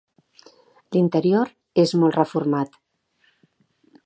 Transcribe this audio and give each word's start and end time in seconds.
L'interior 0.97 1.53
és 1.85 1.95
molt 2.01 2.19
reformat. 2.19 2.83